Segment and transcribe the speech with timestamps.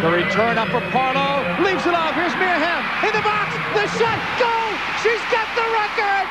[0.00, 1.62] The return up for Parlow.
[1.62, 2.14] Leaves it off.
[2.14, 2.82] Here's Mia Hamm.
[3.06, 3.54] In the box.
[3.74, 4.18] The shot.
[4.40, 4.72] Goal.
[5.02, 6.28] She's got the record.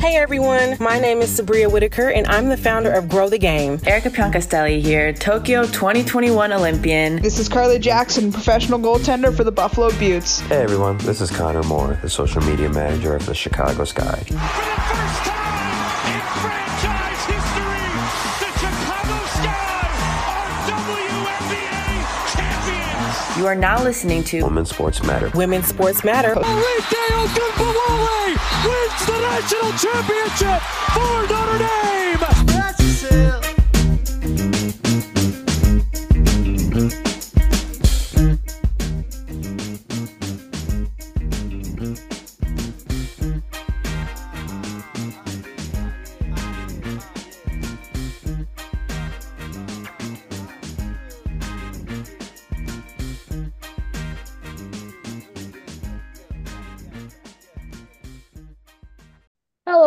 [0.00, 3.80] Hey everyone, my name is Sabria Whitaker and I'm the founder of Grow the Game.
[3.86, 7.20] Erica Piancastelli here, Tokyo 2021 Olympian.
[7.20, 10.40] This is Carly Jackson, professional goaltender for the Buffalo Beauts.
[10.40, 14.22] Hey everyone, this is Connor Moore, the social media manager of the Chicago Sky.
[23.36, 25.30] You are now listening to Women's Sports Matter.
[25.34, 26.34] Women's Sports Matter.
[26.34, 30.62] Arike Ogunbowale wins the national championship
[30.94, 33.45] for Notre Dame.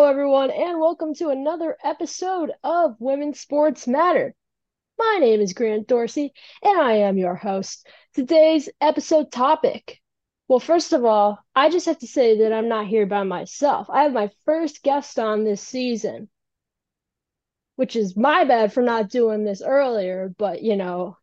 [0.10, 4.34] Everyone, and welcome to another episode of Women's Sports Matter.
[4.98, 7.88] My name is Grant Dorsey, and I am your host.
[8.16, 10.02] Today's episode topic.
[10.48, 13.88] Well, first of all, I just have to say that I'm not here by myself.
[13.88, 16.28] I have my first guest on this season,
[17.76, 21.18] which is my bad for not doing this earlier, but you know,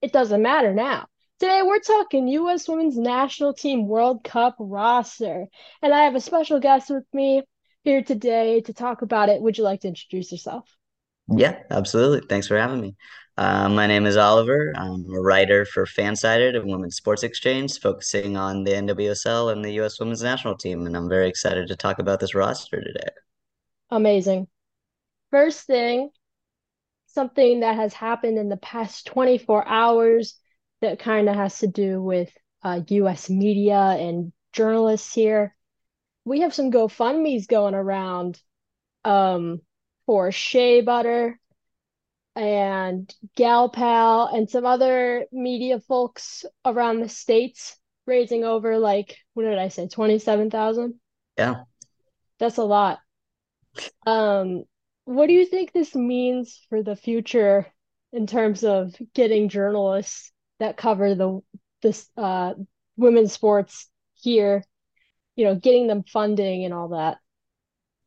[0.00, 1.08] it doesn't matter now.
[1.40, 2.66] Today, we're talking U.S.
[2.66, 5.48] Women's National Team World Cup roster,
[5.82, 7.42] and I have a special guest with me
[7.82, 9.40] here today to talk about it.
[9.40, 10.64] Would you like to introduce yourself?
[11.28, 12.26] Yeah, absolutely.
[12.28, 12.96] Thanks for having me.
[13.36, 14.72] Uh, my name is Oliver.
[14.76, 19.72] I'm a writer for Fansided and Women's Sports Exchange, focusing on the NWSL and the
[19.74, 19.98] U.S.
[19.98, 23.08] Women's National Team, and I'm very excited to talk about this roster today.
[23.90, 24.48] Amazing.
[25.30, 26.10] First thing,
[27.06, 30.38] something that has happened in the past 24 hours
[30.82, 32.30] that kind of has to do with
[32.62, 33.30] uh, U.S.
[33.30, 35.54] media and journalists here.
[36.24, 38.40] We have some GoFundMe's going around
[39.04, 39.60] um,
[40.06, 41.38] for Shea Butter
[42.34, 49.44] and Gal Pal and some other media folks around the states raising over like what
[49.44, 50.94] did I say, 27,000?
[51.36, 51.64] Yeah.
[52.38, 53.00] That's a lot.
[54.06, 54.64] Um,
[55.04, 57.66] what do you think this means for the future
[58.12, 61.40] in terms of getting journalists that cover the
[61.80, 62.54] this uh
[62.96, 64.64] women's sports here,
[65.36, 67.18] you know, getting them funding and all that?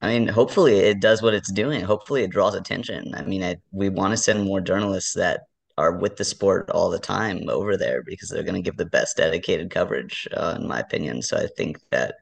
[0.02, 1.82] I mean, hopefully it does what it's doing.
[1.82, 3.16] Hopefully it draws attention.
[3.16, 5.42] I mean, I, we want to send more journalists that
[5.78, 8.86] are with the sport all the time over there because they're going to give the
[8.86, 11.22] best dedicated coverage, uh, in my opinion.
[11.22, 12.16] So I think that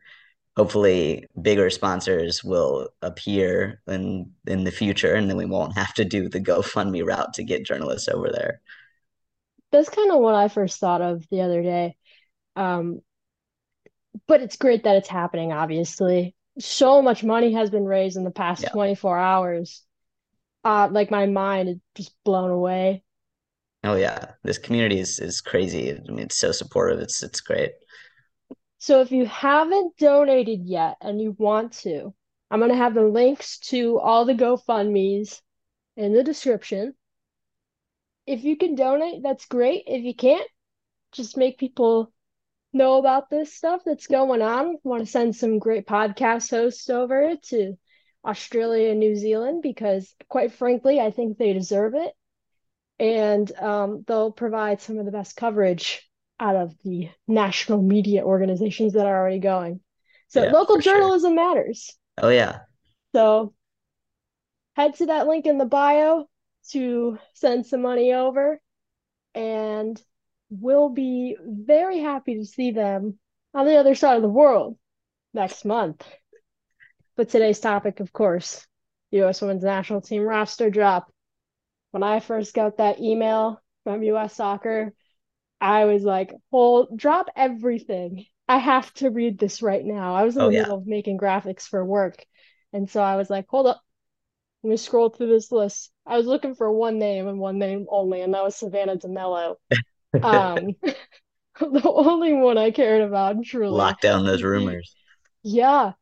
[0.55, 6.05] hopefully bigger sponsors will appear in in the future, and then we won't have to
[6.05, 8.61] do the GoFundMe route to get journalists over there.
[9.71, 11.95] That's kind of what I first thought of the other day.
[12.55, 13.01] Um,
[14.27, 16.35] but it's great that it's happening, obviously.
[16.59, 18.69] So much money has been raised in the past Yeah.
[18.71, 19.83] 24 hours.
[20.63, 23.03] Uh, like my mind is just blown away.
[23.83, 25.91] Oh yeah, this community is is crazy.
[25.91, 26.99] I mean, it's so supportive.
[26.99, 27.71] It's it's great.
[28.77, 32.13] So if you haven't donated yet and you want to,
[32.51, 35.41] I'm going to have the links to all the GoFundMe's
[35.97, 36.95] in the description.
[38.25, 39.85] If you can donate, that's great.
[39.87, 40.45] If you can't,
[41.13, 42.12] just make people
[42.73, 44.77] know about this stuff that's going on.
[44.83, 47.77] Want to send some great podcast hosts over to
[48.25, 52.13] Australia and New Zealand because, quite frankly, I think they deserve it.
[52.99, 58.93] And um, they'll provide some of the best coverage out of the national media organizations
[58.93, 59.79] that are already going.
[60.27, 60.95] So Yeah, local for sure.
[60.95, 61.91] journalism matters.
[62.21, 62.61] Oh yeah.
[63.13, 63.53] So
[64.75, 66.27] head to that link in the bio
[66.71, 68.59] to send some money over,
[69.35, 70.01] and
[70.61, 73.19] we'll be very happy to see them
[73.53, 74.77] on the other side of the world
[75.33, 76.03] next month.
[77.15, 78.65] But today's topic, of course,
[79.11, 79.41] U.S.
[79.41, 81.11] Women's National Team roster drop.
[81.91, 84.35] When I first got that email from U.S.
[84.35, 84.93] Soccer,
[85.61, 88.25] I was like, hold, drop everything.
[88.47, 90.15] I have to read this right now.
[90.15, 90.65] I was in Oh, the yeah.
[90.65, 92.25] middle of making graphics for work.
[92.73, 93.81] And so I was like, hold up.
[94.63, 95.91] Let me scroll through this list.
[96.05, 99.55] I was looking for one name and one name only, and that was Savannah DeMelo.
[100.21, 100.75] Um,
[101.59, 103.71] the only one I cared about, truly.
[103.71, 104.95] Lock down those rumors.
[105.43, 105.93] Yeah.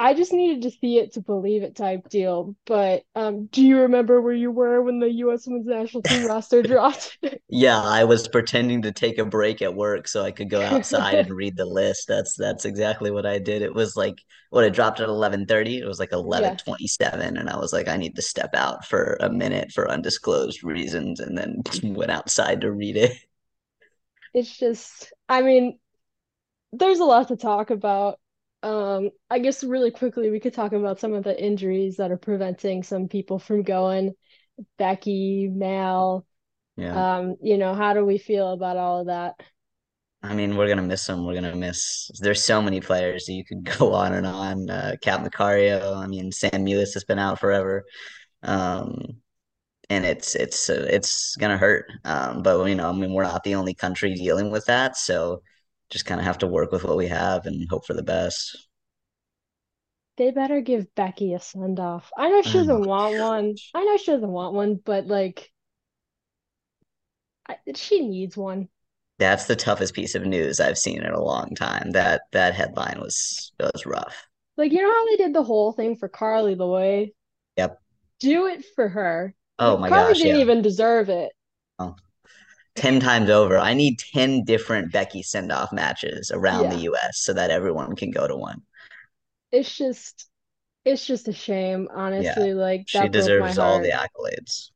[0.00, 2.54] I just needed to see it to believe it type deal.
[2.66, 5.44] But um, do you remember where you were when the U.S.
[5.46, 7.18] Women's National Team roster dropped?
[7.48, 11.14] Yeah, I was pretending to take a break at work so I could go outside
[11.16, 12.06] and read the list.
[12.06, 13.62] That's that's exactly what I did.
[13.62, 14.18] It was like
[14.50, 15.78] what it dropped at 11:30.
[15.78, 19.28] It was like 11:27 and I was like I need to step out for a
[19.28, 23.16] minute for undisclosed reasons and then went outside to read it.
[24.34, 25.78] It's just, I mean,
[26.72, 28.18] there's a lot to talk about.
[28.62, 32.16] Um, I guess really quickly we could talk about some of the injuries that are
[32.18, 34.14] preventing some people from going.
[34.76, 36.26] Becky, Mal,
[36.76, 37.18] Yeah.
[37.18, 39.36] um, you know, how do we feel about all of that?
[40.22, 41.24] I mean, we're gonna miss them.
[41.24, 42.10] We're gonna miss.
[42.20, 44.68] There's so many players that you could go on and on.
[44.68, 45.96] Uh, Cat Macario.
[45.96, 47.84] I mean, Sam Mewis has been out forever.
[48.42, 49.22] Um,
[49.90, 51.86] and it's it's uh, it's gonna hurt.
[52.04, 55.42] Um, but you know, I mean, we're not the only country dealing with that, so
[55.90, 58.68] just kind of have to work with what we have and hope for the best.
[60.18, 62.12] They better give Becky a send off.
[62.14, 63.60] I know she Oh, doesn't want one.
[63.72, 65.50] I know she doesn't want one, but like,
[67.48, 68.68] I, she needs one.
[69.18, 71.90] that's the toughest piece of news I've seen in a long time.
[71.92, 74.26] That that headline was was rough.
[74.58, 77.12] Like, you know how they did the whole thing for Carli Lloyd?
[77.56, 77.80] Yep.
[78.20, 79.34] Do it for her.
[79.58, 80.36] Oh my Carli gosh, didn't yeah.
[80.36, 81.32] even deserve it.
[81.80, 81.96] Oh,
[82.76, 83.58] 10 times over.
[83.58, 88.28] I need 10 different Becky send-off matches around the US so that everyone can go
[88.28, 88.62] to one.
[89.52, 90.28] It's just,
[90.84, 92.34] it's just a shame, Yeah.
[92.34, 92.54] honestly.
[92.54, 94.70] Like, She deserves all the accolades.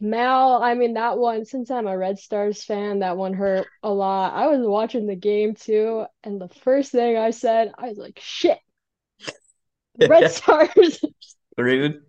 [0.00, 3.92] Mal, I mean, that one, since I'm a Red Stars fan, that one hurt a
[3.92, 4.32] lot.
[4.34, 8.18] I was watching the game too, and the first thing I said, I was like,
[8.20, 8.58] shit,
[9.98, 11.00] Red Stars.
[11.58, 12.07] Rude.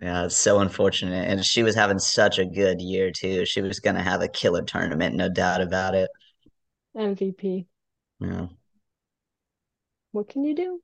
[0.00, 1.28] Yeah, it's so unfortunate.
[1.28, 3.44] And she was having such a good year too.
[3.44, 6.10] She was gonna have a killer tournament, no doubt about it.
[6.94, 7.66] MVP.
[8.20, 8.48] Yeah.
[10.12, 10.82] What can you do?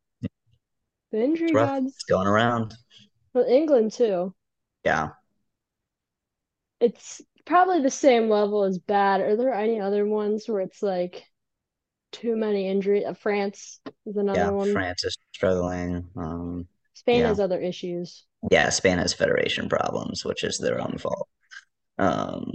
[1.12, 1.70] The It's injury rough.
[1.74, 1.94] gods.
[1.94, 2.74] It's going around.
[3.34, 4.34] Well, England too.
[4.84, 5.14] Yeah.
[6.80, 9.20] It's probably the same level as bad.
[9.20, 11.24] Are there any other ones where it's like
[12.12, 13.04] too many injuries?
[13.06, 14.52] Uh, France is another Yeah.
[14.52, 14.82] one.
[14.82, 16.10] France is struggling.
[16.16, 16.68] Um,
[17.04, 17.28] Spain yeah.
[17.28, 18.24] has other issues.
[18.50, 21.28] Yeah, Spain has federation problems, which is their own fault.
[21.98, 22.52] Um,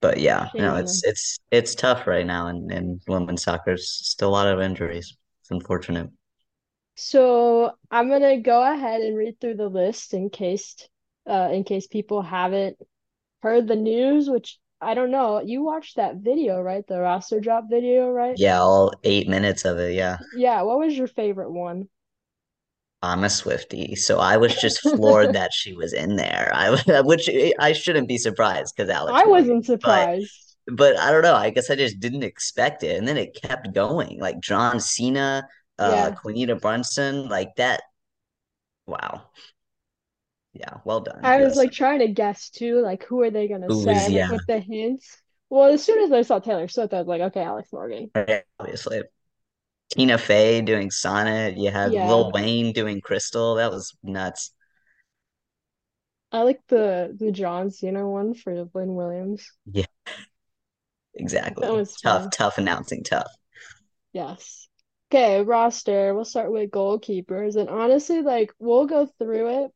[0.00, 3.62] but yeah, Shame no, it's it's it's tough right now in, in women's soccer.
[3.66, 5.16] There's still a lot of injuries.
[5.40, 6.10] It's unfortunate.
[6.94, 10.76] So I'm gonna go ahead and read through the list in case
[11.28, 12.76] uh in case people haven't
[13.42, 15.40] heard the news, which I don't know.
[15.40, 16.86] You watched that video, right?
[16.86, 18.36] The roster drop video, right?
[18.38, 19.94] Yeah, all eight minutes of it.
[19.94, 21.88] Yeah, Yeah, what was your favorite one?
[23.04, 26.50] I'm a Swiftie, so I was just floored that she was in there.
[26.54, 27.28] I which
[27.58, 30.56] I shouldn't be surprised because Alex I wasn't but surprised.
[30.68, 31.34] but I don't know.
[31.34, 34.20] I guess I just didn't expect it, and then it kept going.
[34.20, 35.46] Like John Cena,
[35.78, 36.14] uh, Yeah.
[36.16, 37.82] Quinta Brunson, like that.
[38.86, 39.30] Wow.
[40.52, 41.58] Yeah, well done, I was USA.
[41.58, 43.92] like trying to guess too, like who are they gonna Who say?
[43.94, 45.20] was, Like yeah, with the hints.
[45.50, 48.10] Well, as soon as I saw Taylor Swift, I was like, okay, Alex Morgan.
[48.58, 49.02] obviously.
[49.90, 51.56] Tina Fey doing Sonnett.
[51.58, 52.04] You had Yeah.
[52.04, 53.54] Lil Wayne doing Crystal.
[53.56, 54.52] That was nuts.
[56.32, 59.50] I like the the John Cena one for Lynn Williams.
[59.66, 59.86] Yeah,
[61.14, 61.66] exactly.
[61.66, 62.32] That was Tough, fun.
[62.32, 63.30] tough announcing, tough.
[64.12, 64.68] Yes.
[65.10, 66.14] Okay, roster.
[66.14, 67.56] We'll start with goalkeepers.
[67.56, 69.72] And honestly, like we'll go through it,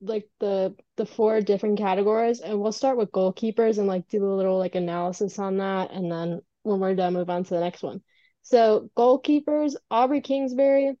[0.00, 4.34] like the the four different categories, and we'll start with goalkeepers and like do a
[4.36, 7.82] little like analysis on that, and then when we're done, move on to the next
[7.82, 8.02] one.
[8.42, 10.96] So goalkeepers, Aubrey Kingsbury,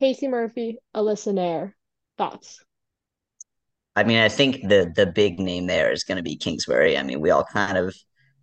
[0.00, 1.74] Casey Murphy, Alyssa Naeher.
[2.16, 2.62] Thoughts?
[3.96, 6.96] I mean, I think the the big name there is going to be Kingsbury.
[6.96, 7.94] I mean, we all kind of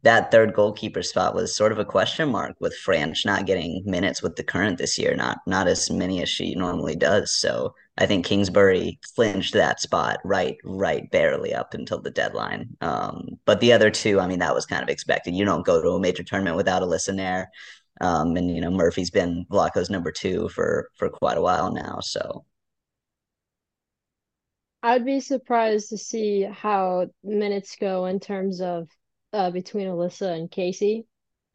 [0.03, 4.22] that third goalkeeper spot was sort of a question mark with Franch not getting minutes
[4.22, 7.36] with the current this year, not not as many as she normally does.
[7.39, 12.69] So I think Kingsbury clinched that spot right, right, barely up until the deadline.
[12.81, 15.34] Um, but the other two, I mean, that was kind of expected.
[15.34, 17.48] You don't go to a major tournament without Alyssa Naeher.
[18.01, 22.00] Um, and you know, Murphy's been Vlatko's number two for for quite a while now.
[22.01, 22.46] So
[24.84, 28.89] I'd be surprised to see how minutes go in terms of
[29.34, 31.06] uh between Alyssa and Casey.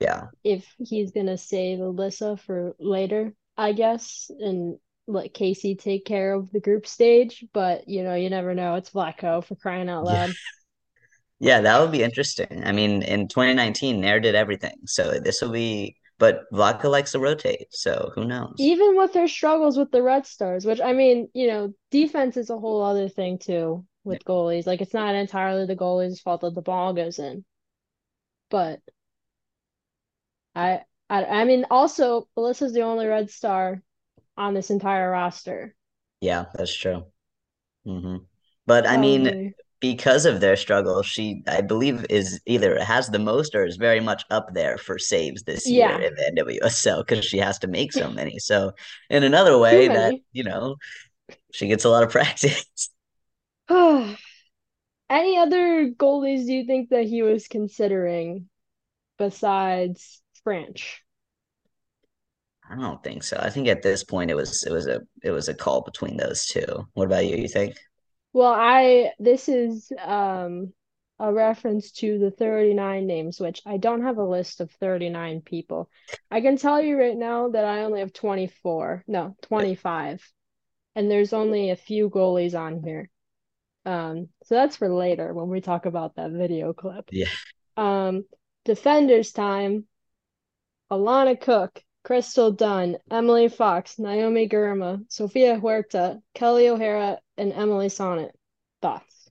[0.00, 0.28] yeah.
[0.44, 6.50] if he's gonna save Alyssa for later, I guess, and let Casey take care of
[6.52, 7.44] the group stage.
[7.54, 8.76] But you know, you never know.
[8.76, 10.16] It's Vlatko for crying out Yeah.
[10.16, 10.38] loud.
[11.40, 12.62] Yeah, that would be interesting.
[12.64, 14.76] I mean, in 2019, Naeher did everything.
[14.86, 17.66] So this will be, but Vlatko likes to rotate.
[17.70, 18.54] So who knows?
[18.56, 22.48] Even with their struggles with the Red Stars, which I mean, you know, defense is
[22.48, 24.64] a whole other thing too with goalies.
[24.64, 27.44] Like it's not entirely the goalie's fault that the ball goes in.
[28.50, 28.80] But
[30.54, 33.82] I I, I mean, also, Alyssa's the only Red Star
[34.36, 35.74] on this entire roster.
[36.20, 37.06] Yeah, that's true.
[37.84, 38.18] hmm
[38.66, 39.54] But I mean.
[39.82, 44.00] Because of their struggle, she, I believe, is either has the most or is very
[44.00, 45.98] much up there for saves this year Yeah.
[45.98, 48.38] in the NWSL because she has to make so many.
[48.38, 48.72] So,
[49.10, 50.76] in another way, that, you know,
[51.52, 52.64] she gets a lot of practice.
[53.68, 58.48] Any other goalies do you think that he was considering
[59.18, 60.84] besides Franch?
[62.70, 63.36] I don't think so.
[63.38, 66.16] I think at this point it was it was a it was a call between
[66.16, 66.86] those two.
[66.94, 67.36] What about you?
[67.36, 67.74] You think?
[68.32, 70.72] Well, I this is um
[71.18, 75.88] a reference to the 39 names, which I don't have a list of 39 people.
[76.30, 79.04] I can tell you right now that I only have 24.
[79.06, 80.28] No, 25.
[80.96, 83.08] And there's only a few goalies on here.
[83.84, 87.08] Um, so that's for later when we talk about that video clip.
[87.12, 87.28] Yeah.
[87.76, 88.24] Um,
[88.64, 89.86] defenders time.
[90.90, 98.32] Alana Cook, Crystal Dunn, Emily Fox, Naomi Girma, Sofia Huerta, Kelly O'Hara, and Emily Sonnett.
[98.80, 99.30] Thoughts?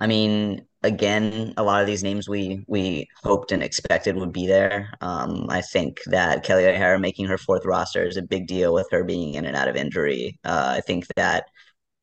[0.00, 4.46] I mean, again, a lot of these names we we hoped and expected would be
[4.46, 4.90] there.
[5.00, 8.86] Um, I think that Kelly O'Hara making her fourth roster is a big deal with
[8.90, 10.38] her being in and out of injury.
[10.44, 11.44] Uh, I think that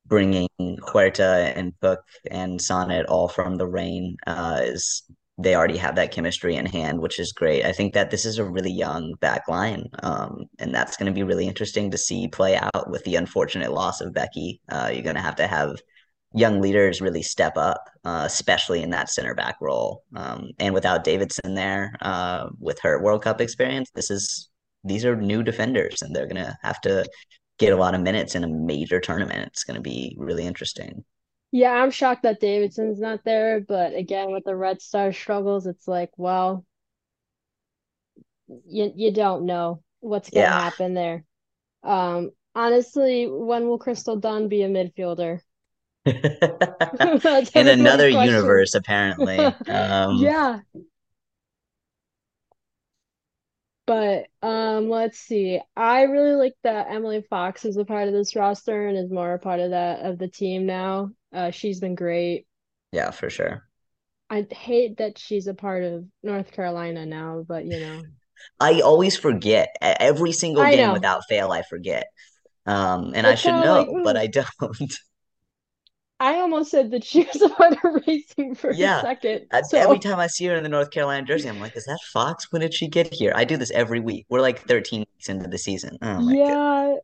[0.08, 5.04] bringing Huerta and Cook and Sonnett all from the Reign uh, is
[5.38, 7.66] they already have that chemistry in hand, which is great.
[7.66, 11.16] I think that this is a really young back line, um, and that's going to
[11.16, 14.62] be really interesting to see play out with the unfortunate loss of Becky.
[14.70, 15.78] Uh, you're going to have to have
[16.34, 20.04] young leaders really step up, uh, especially in that center back role.
[20.16, 24.50] Um, and without Davidson there, uh, with her World Cup experience, this is
[24.84, 27.06] these are new defenders, and they're going to have to
[27.60, 29.48] get a lot of minutes in a major tournament.
[29.48, 31.04] It's going to be really interesting.
[31.52, 35.88] Yeah, I'm shocked that Davidson's not there, but again, with the Red Star struggles, it's
[35.88, 36.66] like, well,
[38.66, 40.54] you you don't know what's gonna Yeah.
[40.54, 41.26] happen there.
[41.84, 45.42] Um, honestly, when will Crystal Dunn be a midfielder?
[47.54, 49.56] In another universe, apparently.
[49.68, 50.62] Um, Yeah.
[53.86, 55.60] But um, let's see.
[55.76, 59.34] I really like that Emily Fox is a part of this roster and is more
[59.34, 61.12] a part of that of the team now.
[61.34, 62.46] Uh, she's been great.
[62.92, 63.68] yeah, for sure.
[64.30, 68.04] I hate that she's a part of North Carolina now, but you know.
[68.60, 70.94] I always forget every single I game know.
[70.94, 71.52] without fail.
[71.52, 72.08] I forget,
[72.66, 74.20] um, and I should know, like, but mm.
[74.20, 74.48] I don't.
[76.20, 79.00] I almost said that she was a part of racing for Yeah.
[79.00, 79.48] a second.
[79.70, 82.00] So Every time I see her in the North Carolina jersey, I'm like, "Is that
[82.14, 82.52] Fox?
[82.52, 84.26] When did she get here?" I do this every week.
[84.30, 85.98] We're like 13 weeks into the season.
[86.02, 86.96] Oh my yeah,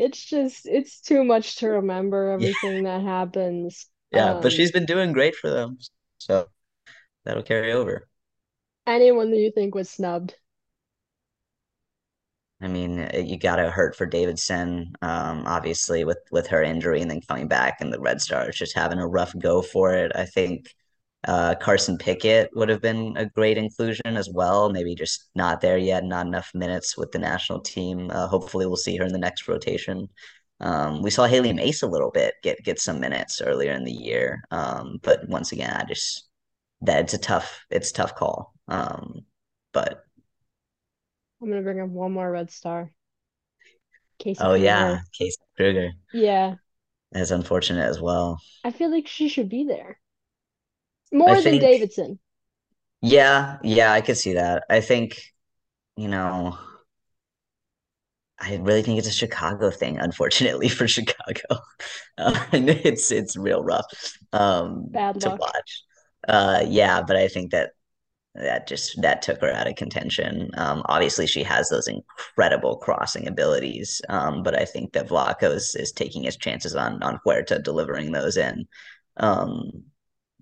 [0.00, 2.50] it's just it's too much to remember Yeah.
[2.50, 3.86] everything that happens.
[4.12, 5.78] Yeah, Um, but she's been doing great for them,
[6.18, 6.48] so
[7.24, 8.08] that'll carry over.
[8.86, 10.34] anyone that you think was snubbed.
[12.62, 17.10] I mean, you got to hurt for Davidson, um, obviously with with her injury and
[17.10, 20.12] then coming back, and the Red Stars just having a rough go for it.
[20.14, 20.74] I think
[21.28, 24.70] uh, Carson Pickett would have been a great inclusion as well.
[24.70, 28.10] Maybe just not there yet, not enough minutes with the national team.
[28.10, 30.08] Uh, hopefully, we'll see her in the next rotation.
[30.60, 33.92] Um, we saw Hailie Mace a little bit get get some minutes earlier in the
[33.92, 36.28] year, um, but once again, I just
[36.82, 38.54] that it's a tough it's a tough call.
[38.68, 39.26] Um,
[39.72, 40.04] but
[41.42, 42.92] I'm gonna bring up one more Red Star.
[44.18, 45.02] Casey oh yeah, Krueger.
[45.18, 45.90] Casey Krueger.
[46.12, 46.56] Yeah,
[47.12, 48.40] That's unfortunate as well.
[48.64, 50.00] I feel like she should be there.
[51.12, 52.18] More I than think- Davidson.
[53.02, 54.64] Yeah, yeah, I could see that.
[54.68, 55.22] I think,
[55.96, 56.58] you know,
[58.38, 61.40] I really think it's a Chicago thing, unfortunately for Chicago.
[62.18, 63.86] Uh, it's it's real rough
[64.34, 65.84] um Bad to watch.
[66.28, 67.70] Uh yeah, but I think that
[68.34, 70.50] that just that took her out of contention.
[70.58, 74.02] Um obviously she has those incredible crossing abilities.
[74.10, 78.12] Um, but I think that Vlatko is, is taking his chances on on Huerta delivering
[78.12, 78.66] those in.
[79.16, 79.84] Um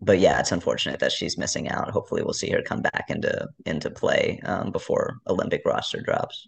[0.01, 1.91] but yeah, it's unfortunate that she's missing out.
[1.91, 6.47] Hopefully, we'll see her come back into into play um, before Olympic roster drops.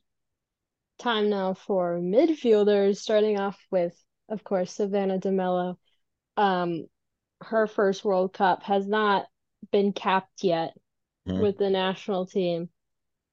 [0.98, 3.96] Time now for midfielders, starting off with,
[4.28, 5.76] of course, Savannah DeMelo.
[6.36, 6.86] Um,
[7.40, 9.26] her first World Cup has not
[9.72, 10.74] been capped yet
[11.26, 11.40] Mhm.
[11.40, 12.68] with the national team.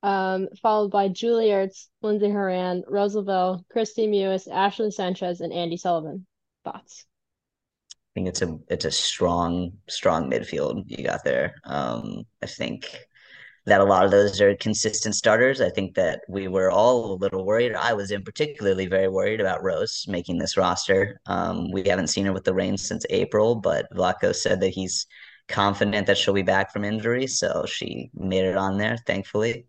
[0.03, 6.25] Um, followed by Julie Ertz, Lindsey Horan, Roosevelt, Kristie Mewis, Ashley Sanchez, and Andi Sullivan.
[6.63, 7.05] Thoughts?
[8.17, 11.53] Think it's a it's a strong strong midfield you got there.
[11.65, 12.89] Um, I think
[13.67, 15.61] that a lot of those are consistent starters.
[15.61, 17.75] I think that we were all a little worried.
[17.75, 21.21] I was in particularly very worried about Rose making this roster.
[21.27, 25.05] Um, we haven't seen her with the Reigns since April, but Vlatko said that he's
[25.47, 29.67] confident that she'll be back from injury, so she made it on there, thankfully.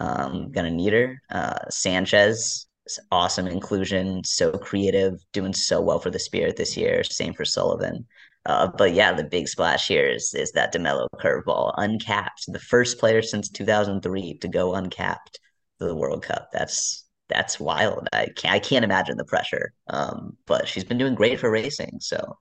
[0.00, 1.22] Um, gonna need her.
[1.30, 2.65] Uh, Sanchez,
[3.10, 7.02] awesome inclusion, so creative, doing so well for the Spirit this year.
[7.04, 8.06] Same for Sullivan.
[8.44, 12.98] Uh, but yeah, the big splash here is is that DeMelo curveball, uncapped, the first
[12.98, 15.40] player since 2003 to go uncapped
[15.80, 16.48] to the World Cup.
[16.52, 18.08] That's that's wild.
[18.12, 19.72] I can't I can't imagine the pressure.
[19.88, 21.98] Um, but she's been doing great for racing.
[22.00, 22.38] So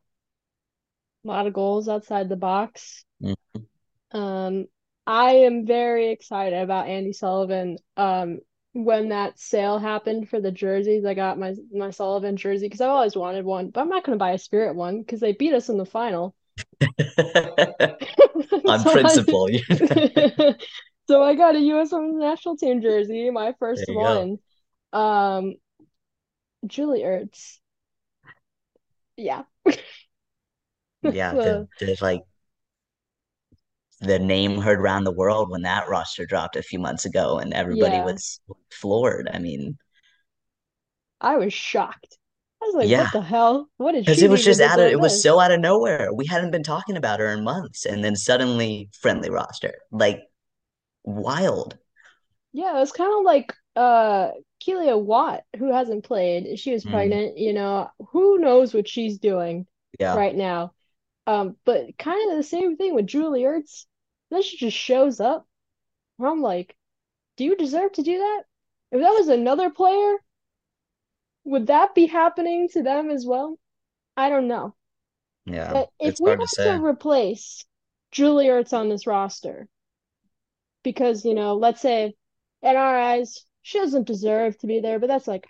[1.24, 3.04] A lot of goals outside the box.
[3.22, 3.36] Mhm.
[4.12, 4.66] Um,
[5.08, 7.78] I am very excited about Andi Sullivan.
[7.98, 8.40] Um,
[8.75, 12.89] when that sale happened for the jerseys, I got my my Sullivan jersey because I've
[12.89, 15.53] always wanted one, but I'm not going to buy a Spirit one because they beat
[15.53, 16.36] us in the final.
[16.82, 16.96] on
[18.79, 19.48] So I- principle,
[21.08, 21.91] So I got a U.S.
[21.94, 24.38] Women's National Team jersey, my first you go.
[24.91, 25.01] one.
[25.01, 25.53] Um,
[26.65, 27.60] Julie Ertz.
[29.15, 29.44] Yeah.
[31.01, 32.24] yeah, So- the, the like
[34.05, 37.53] the name heard around the world when that roster dropped a few months ago, and
[37.53, 38.05] everybody Yeah.
[38.05, 38.39] was
[38.71, 39.29] floored.
[39.33, 39.77] I mean,
[41.21, 42.17] I was shocked.
[42.62, 43.03] I was like, Yeah.
[43.03, 43.69] what the hell?
[43.77, 46.13] What is because it was just out of it was so out of nowhere.
[46.13, 50.21] We hadn't been talking about her in months, and then suddenly friendly roster, like
[51.03, 51.77] wild.
[52.53, 54.31] Yeah, it was kind of like uh
[54.65, 56.57] Kealia Watt, who hasn't played.
[56.59, 56.91] She was Mm.
[56.91, 59.67] pregnant, you know, who knows what she's doing
[60.00, 60.74] Yeah, right now.
[61.27, 63.85] Um, but kind of the same thing with Julie Ertz.
[64.29, 65.48] Then she just shows up.
[66.20, 66.77] And I'm like,
[67.38, 68.44] do you deserve to do that?
[68.91, 70.17] If that was another player,
[71.46, 73.58] would that be happening to them as well?
[74.17, 74.75] I don't know.
[75.46, 77.65] yeah, But if we hard to to replace
[78.12, 79.70] Julie Ertz on this roster,
[80.84, 82.13] because, you know, let's say
[82.62, 85.48] in our eyes, she doesn't deserve to be there, but that's like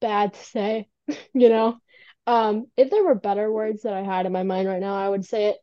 [0.00, 0.88] bad to say,
[1.34, 1.78] you know?
[2.26, 5.08] Um, if there were better words that I had in my mind right now, I
[5.08, 5.56] would say it.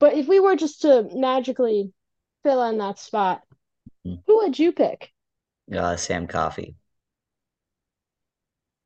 [0.00, 1.92] But if we were just to magically
[2.42, 3.42] fill in that spot,
[4.04, 4.22] Mhm.
[4.26, 5.12] who would you pick?
[5.72, 6.76] Uh, Sam Coffey.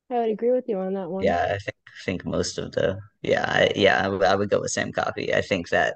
[0.09, 1.23] I would agree with you on that one.
[1.23, 4.91] Yeah, I think think most of the yeah, I, yeah, I would go with Sam
[4.91, 5.33] Coffey.
[5.33, 5.95] I think that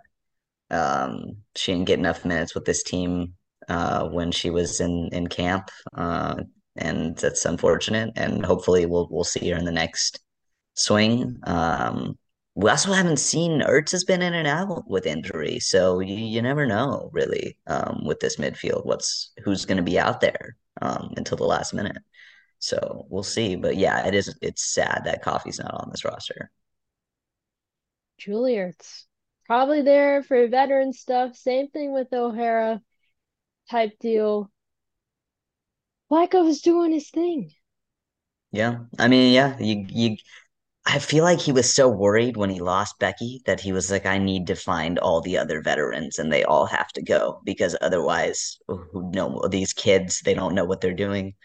[0.71, 3.33] um she didn't get enough minutes with this team
[3.69, 6.35] uh when she was in in camp uh
[6.77, 10.19] and that's unfortunate and hopefully we'll we'll see her in the next
[10.75, 11.37] swing.
[11.45, 12.17] Um
[12.57, 16.41] we also haven't seen Ertz has been in and out with injury, so you, you
[16.41, 21.13] never know really um with this midfield what's who's going to be out there um
[21.17, 22.01] until the last minute.
[22.57, 23.55] So we'll see.
[23.55, 26.49] But yeah, it is it's sad that Coffey's not on this roster.
[28.17, 29.03] Julie Ertz.
[29.45, 31.35] Probably there for veteran stuff.
[31.35, 32.81] Same thing with O'Hara
[33.69, 34.51] type deal.
[36.11, 37.51] Vlatko's doing his thing.
[38.51, 38.79] Yeah.
[38.97, 40.17] I mean, yeah, you you
[40.89, 44.05] I feel like he was so worried when he lost Becky that he was like,
[44.05, 47.75] I need to find all the other veterans and they all have to go because
[47.81, 51.35] otherwise, who know these kids, they don't know what they're doing.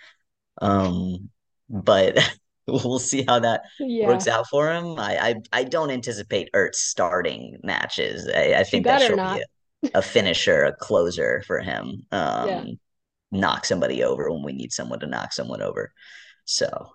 [0.62, 1.30] Um,
[1.70, 2.18] but
[2.68, 3.98] we'll see how that Yeah.
[4.00, 4.98] works out for him.
[4.98, 5.18] I
[5.52, 8.28] I, I don't anticipate Ertz starting matches.
[8.34, 9.22] I, I think that should not.
[9.22, 9.42] be
[9.94, 12.06] a, a finisher, a closer for him.
[12.12, 12.64] Um, Yeah.
[13.32, 15.92] knock somebody over when we need someone to knock someone over.
[16.46, 16.92] So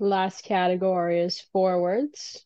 [0.00, 2.44] Last category is forwards.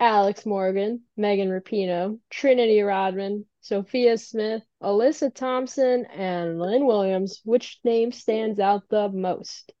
[0.00, 7.40] Alex Morgan, Megan Rapinoe, Trinity Rodman, Sophia Smith, Alyssa Thompson, and Lynn Williams.
[7.44, 9.72] Which name stands out the most?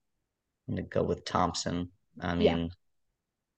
[0.68, 1.90] I'm gonna go with Thompson.
[2.20, 2.58] I Yeah.
[2.58, 2.70] mean,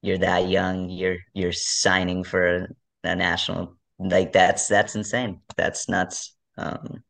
[0.03, 2.69] you're that young, you're you're signing for a,
[3.05, 5.43] a national like that's that's insane.
[5.57, 6.37] That's nuts.
[6.59, 7.05] Um,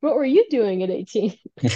[0.00, 1.34] What were you doing at 18?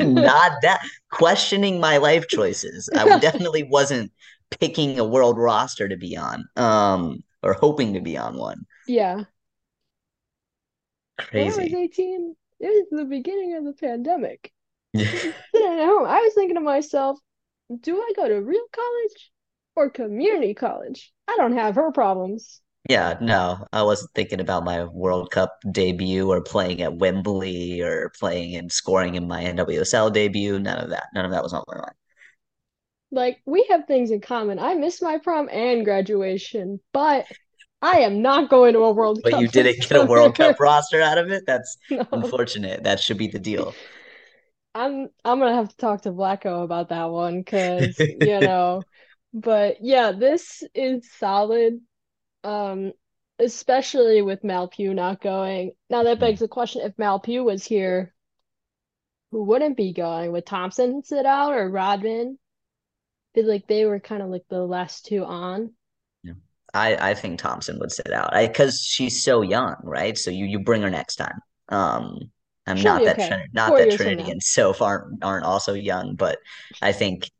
[0.00, 2.88] not that questioning my life choices.
[2.94, 4.12] I definitely wasn't
[4.60, 8.66] picking a world roster to be on, um, or hoping to be on one.
[8.86, 9.24] Yeah.
[11.30, 11.76] When I was Crazy.
[11.76, 14.52] 18, it was the beginning of the pandemic.
[14.96, 17.18] Sitting at home, I was thinking to myself,
[17.80, 19.32] do I go to real college
[19.74, 21.12] or community college?
[21.28, 22.60] I don't have her problems.
[22.88, 28.10] Yeah, no, I wasn't thinking about my World Cup debut or playing at Wembley or
[28.18, 30.58] playing and scoring in my NWSL debut.
[30.58, 31.08] None of that.
[31.14, 31.94] None of that was on my mind.
[33.10, 34.58] Like, we have things in common.
[34.58, 37.26] I missed my prom and graduation, but
[37.82, 40.36] I am not going to a World But Cup But you didn't get a World.
[40.36, 41.44] Cup roster out of it?
[41.46, 42.06] That's No.
[42.12, 42.84] unfortunate.
[42.84, 43.74] That should be the deal.
[44.74, 48.86] I'm I'm gonna have to talk to Vlatko about that one because you know,
[49.32, 51.80] but yeah, this is solid.
[52.46, 52.92] Um,
[53.38, 55.72] especially with Mal Pugh not going.
[55.90, 58.14] Now that begs the question: if Mal Pugh was here,
[59.32, 60.32] who wouldn't be going?
[60.32, 62.38] Would Thompson sit out or Rodman?
[63.34, 65.72] Feel like they were kind of like the last two on.
[66.22, 66.34] Yeah,
[66.72, 68.34] I I think Thompson would sit out.
[68.34, 70.16] I because she's so young, right?
[70.16, 71.40] So you you bring her next time.
[71.68, 72.18] Um,
[72.66, 73.28] I'm She'll not that okay.
[73.28, 76.38] Trin- not Four that Trinity and Soph aren't aren't also young, but
[76.80, 77.30] I think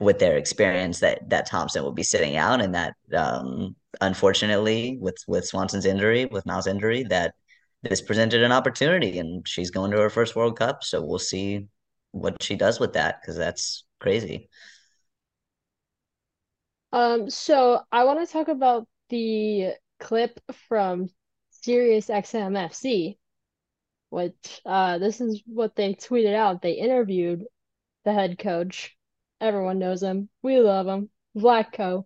[0.00, 5.18] with their experience that that Thompson will be sitting out and that um unfortunately with
[5.28, 7.34] with Swanson's injury, with Mal's injury, that
[7.82, 10.82] this presented an opportunity and she's going to her first World Cup.
[10.82, 11.66] So we'll see
[12.12, 14.48] what she does with that because that's crazy.
[16.92, 21.08] Um, so I want to talk about the clip from
[21.50, 23.18] Sirius XM FC,
[24.08, 26.62] which uh this is what they tweeted out.
[26.62, 27.44] They interviewed
[28.04, 28.96] the head coach.
[29.40, 30.28] Everyone knows him.
[30.42, 31.10] We love him.
[31.36, 32.04] Vlatko.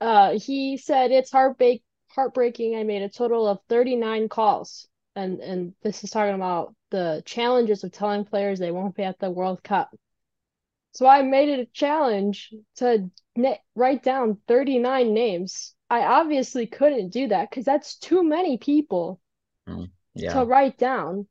[0.00, 2.76] Uh, he said it's heartbreak heartbreaking.
[2.76, 4.88] I made a total of 39 calls.
[5.16, 9.18] And and this is talking about the challenges of telling players they won't be at
[9.18, 9.94] the World Cup.
[10.92, 15.74] So I made it a challenge to na- write down 39 names.
[15.90, 19.20] I obviously couldn't do that because that's too many people
[19.66, 20.44] to Yeah.
[20.46, 21.26] write down.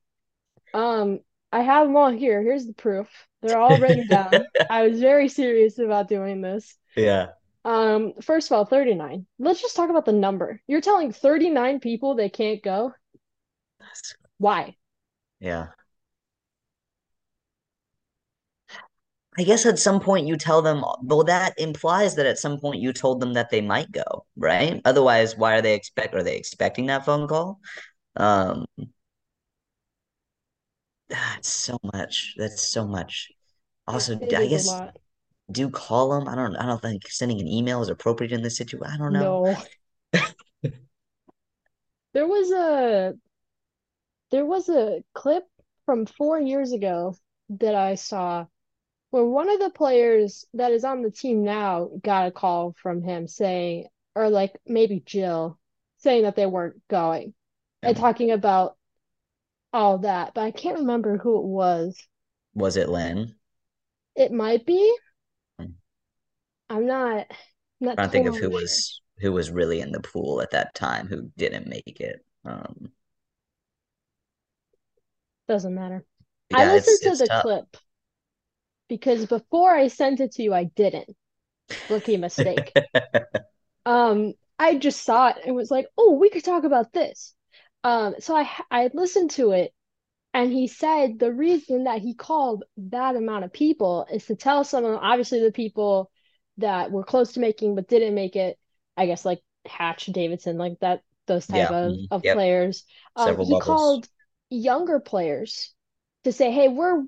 [0.73, 1.19] Um,
[1.53, 2.41] I have them all here.
[2.41, 3.07] Here's the proof.
[3.43, 4.31] They're all written down.
[4.71, 6.75] I was very serious about doing this.
[6.97, 7.27] Yeah.
[7.63, 9.27] Um, first of all, 39.
[9.37, 10.59] Let's just talk about the number.
[10.65, 12.93] You're telling 39 people they can't go?
[13.79, 14.75] That's- Why?
[15.39, 15.67] Yeah.
[19.37, 22.81] I guess at some point you tell them, well, that implies that at some point
[22.81, 24.81] you told them that they might go, right?
[24.85, 27.59] Otherwise, why are they expect are they expecting that phone call?
[28.15, 28.65] Um,
[31.13, 32.35] Ah, that's so much.
[32.37, 33.31] That's so much.
[33.87, 34.69] Also, I guess
[35.51, 36.27] do call them.
[36.27, 38.93] I don't I don't think sending an email is appropriate in this situation.
[38.93, 39.55] I don't know.
[40.13, 40.19] No.
[42.13, 43.13] There was a
[44.31, 45.45] there was a clip
[45.85, 47.15] from four years ago
[47.49, 48.45] that I saw
[49.09, 53.01] where one of the players that is on the team now got a call from
[53.01, 55.59] him saying, or like maybe Jill,
[55.97, 57.33] saying that they weren't going
[57.81, 58.03] and mm-hmm.
[58.03, 58.77] talking about
[59.73, 62.07] all that, but I can't remember who it was.
[62.55, 63.35] Was it Lynn?
[64.15, 64.97] It might be.
[65.59, 65.73] Hmm.
[66.69, 67.27] I'm not
[67.79, 68.51] not trying to think of who sure.
[68.51, 72.25] was who was really in the pool at that time who didn't make it.
[72.45, 72.91] Um,
[75.47, 76.03] Doesn't matter.
[76.51, 77.45] I yeah, listened it's to it's the tough.
[77.45, 77.77] clip
[78.87, 81.15] because before I sent it to you, I didn't.
[81.89, 82.77] Rookie mistake.
[83.85, 87.33] Um, I just saw it and was like, "Oh, we could talk about this."
[87.83, 89.73] Um, so I I listened to it,
[90.33, 94.63] and he said the reason that he called that amount of people is to tell
[94.65, 96.11] someone, obviously the people
[96.57, 98.59] that were close to making but didn't make it,
[98.97, 102.29] I guess like Hatch, Davidson, like that, those type Yeah, of mhm, of yep.
[102.29, 102.85] players.
[103.15, 103.57] Um, Several he bubbles.
[103.57, 104.07] called
[104.49, 105.73] younger players
[106.25, 107.05] to say, "Hey, we're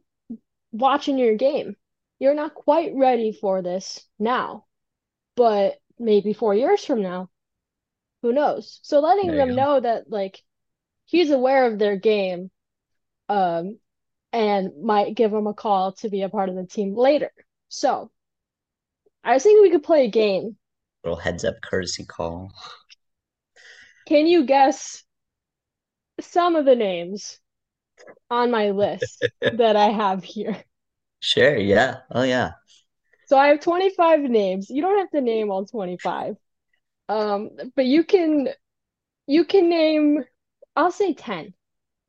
[0.73, 1.77] watching your game.
[2.19, 4.65] You're not quite ready for this now,
[5.35, 7.29] but maybe four years from now,
[8.21, 9.55] who knows?" So letting them go.
[9.55, 10.41] know that like
[11.05, 12.51] he's aware of their game,
[13.29, 13.79] um,
[14.33, 17.31] and might give them a call to be a part of the team later.
[17.69, 18.11] So
[19.23, 20.57] I was thinking we could play a game.
[21.03, 22.51] Little heads up courtesy call.
[24.07, 25.03] Can you guess
[26.21, 27.39] some of the names
[28.29, 30.63] on my list that I have here?
[31.19, 31.97] Sure, yeah.
[32.11, 32.51] Oh yeah.
[33.27, 34.69] So I have 25 names.
[34.69, 36.35] You don't have to name all 25.
[37.09, 38.49] Um, but you can
[39.27, 40.23] you can name
[40.75, 41.53] I'll say 10.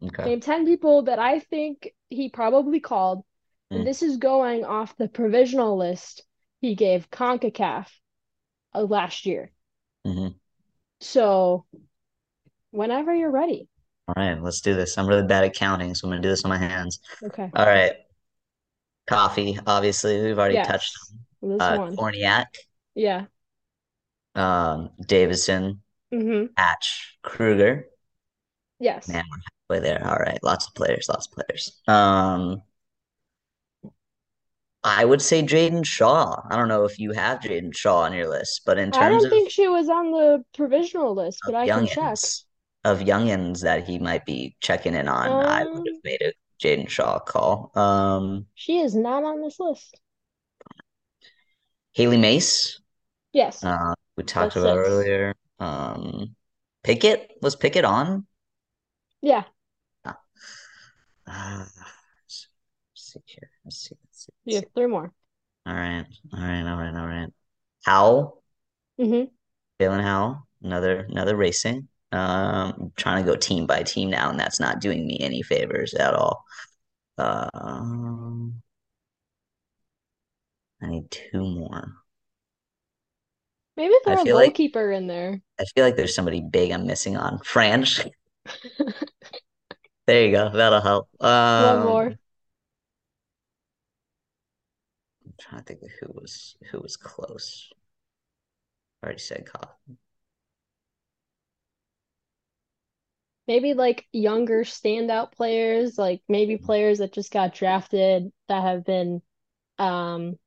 [0.03, 0.25] Okay.
[0.25, 3.25] Name 10 people that I think he probably called.
[3.73, 3.79] Mm.
[3.79, 6.25] And this is going off the provisional list
[6.61, 7.89] he gave CONCACAF
[8.75, 9.51] uh, last year.
[10.05, 10.29] hmm
[11.01, 11.65] So
[12.71, 13.69] whenever you're ready.
[14.09, 14.97] All right, let's do this.
[14.99, 17.01] I'm really bad at counting, so I'm gonna do this on my hands.
[17.25, 17.51] Okay.
[17.55, 17.95] All right.
[19.09, 21.19] Coffey, obviously, we've already touched Yes.
[21.43, 21.73] This on.
[21.75, 21.97] Uh, one.
[21.97, 22.47] Kornieck,
[22.95, 23.27] Yeah.
[24.35, 26.53] um, Davidson, Mm-hmm.
[26.57, 27.87] Hatch, Krueger.
[28.79, 29.09] Yes.
[29.09, 30.07] Man, we're halfway there.
[30.07, 31.81] All right, lots of players, lots of players.
[31.89, 32.63] Um,
[34.85, 36.41] I would say Jaedyn Shaw.
[36.49, 39.03] I don't know if you have Jaedyn Shaw on your list, but in terms of
[39.03, 42.19] I don't of, think she was on the provisional list, but I can check.
[42.85, 46.33] of youngins that he might be checking in on, I would Um, have made a
[46.63, 47.73] Jaedyn Shaw call.
[47.75, 50.01] Um, she is not on this list.
[51.95, 52.81] Hailie Mace,
[53.33, 53.65] Yes.
[53.65, 54.89] uh, we talked That's about six.
[54.89, 55.35] earlier.
[55.59, 56.37] Um,
[56.85, 58.27] Pickett, was Pickett on?
[59.23, 59.45] Yeah.
[60.05, 62.47] Uh, let's
[62.95, 63.51] see here.
[63.65, 63.97] Let's see.
[64.05, 64.33] Let's see.
[64.45, 64.67] You Let's see.
[64.67, 65.13] have three more.
[65.67, 66.05] All right.
[66.33, 66.63] All right.
[66.71, 66.95] All right.
[66.97, 67.29] All right.
[67.85, 68.43] Howell,
[69.01, 69.25] Mm-hmm.
[69.85, 71.89] Jaelin Howell, another another racing.
[72.13, 75.43] Um, I'm trying to go team by team now, and that's not doing me any
[75.43, 76.45] favors at all.
[77.19, 78.63] Um,
[80.81, 81.93] I need two more.
[83.77, 85.41] Maybe throw a feel like goalkeeper in there.
[85.61, 87.39] I feel like there's somebody big I'm missing on.
[87.41, 88.09] Franch,
[90.07, 90.51] There you go.
[90.51, 91.09] That'll help.
[91.57, 92.17] One Um, more.
[95.25, 97.71] I'm trying to think of who was who was close.
[99.03, 99.99] I already said Gotham.
[103.49, 109.23] Maybe like younger standout players, like maybe players that just got drafted that have been
[109.79, 110.39] um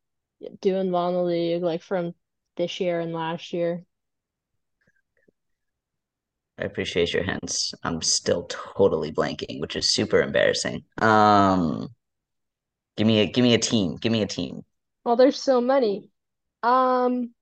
[0.62, 2.16] doing well in the league, like from
[2.58, 3.86] this year and last year.
[6.60, 7.74] I appreciate your hints.
[7.84, 10.84] I'm still totally blanking, which is super embarrassing.
[11.00, 11.90] Um,
[12.98, 13.96] give me a give me a team.
[13.96, 14.62] Give me a team.
[15.04, 16.10] Well, there's so many.
[16.64, 17.34] Um,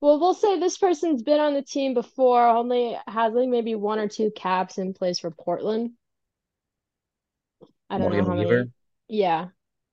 [0.00, 3.98] well, we'll say this person's been on the team before, only has like maybe one
[3.98, 5.92] or two caps in place for Portland.
[7.90, 8.66] I don't know Morgan how Weaver.
[8.66, 8.72] many.
[9.08, 9.48] Yeah,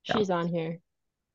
[0.08, 0.18] Yeah.
[0.18, 0.80] she's on here.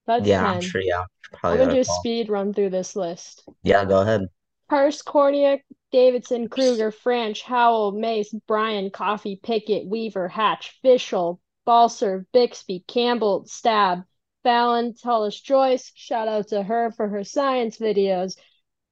[0.08, 0.82] That's Yeah, I'm sure.
[0.82, 1.08] Yeah, I'm
[1.40, 1.86] probably gonna do a a call.
[1.86, 3.48] speed run through this list.
[3.64, 4.22] Yeah, go ahead.
[4.70, 12.84] Hurst, Kornieck, Davidson, Krueger, Franch, Howell, Mace, Bryan, Coffey, Pickett, Weaver, Hatch, Fishel, Balser, Bixby,
[12.88, 14.06] Campbell, Staab,
[14.44, 15.92] Fallon, Tullis Joyce.
[15.96, 18.38] Shout out to her for her science videos.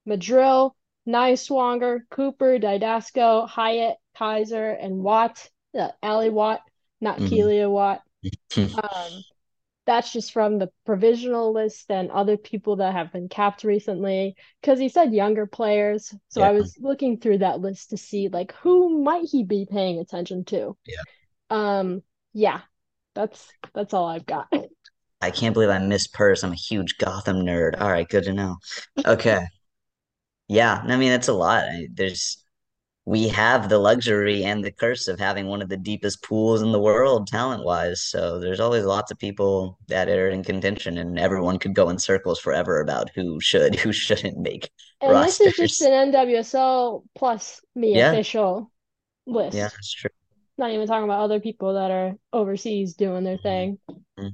[0.07, 0.71] Madril,
[1.07, 5.49] Nighswonger, Cooper, Didasco, Hyatt, Kaiser, and Watt.
[5.77, 6.61] Uh, Allie Watt,
[7.01, 7.29] not Mhm.
[7.29, 8.01] Kealia Watt.
[8.57, 9.23] Um,
[9.85, 14.35] that's just from the provisional list and other people that have been capped recently.
[14.61, 18.53] Because he said younger players, so I was looking through that list to see like
[18.61, 20.75] who might he be paying attention to.
[20.85, 21.01] Yeah.
[21.49, 22.01] Um,
[22.33, 22.61] yeah,
[23.13, 24.47] that's that's all I've got.
[25.21, 26.43] I can't believe I missed Purce.
[26.43, 27.79] I'm a huge Gotham nerd.
[27.79, 28.57] All right, good to know.
[29.05, 29.45] Okay.
[30.47, 31.63] Yeah, I mean, it's a lot.
[31.63, 32.44] I, there's
[33.05, 36.71] we have the luxury and the curse of having one of the deepest pools in
[36.71, 38.01] the world talent-wise.
[38.01, 41.99] So there's always lots of people that are in contention, and everyone could go in
[41.99, 47.61] circles forever about who should, who shouldn't make And this is just an NWSL plus
[47.75, 48.11] me Yeah.
[48.11, 48.71] official
[49.27, 49.55] list.
[49.55, 50.09] Yeah, that's true.
[50.57, 53.77] Not even talking about other people that are overseas doing their thing.
[54.17, 54.33] Mhm.